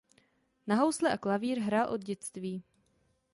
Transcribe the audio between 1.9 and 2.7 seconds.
od dětství.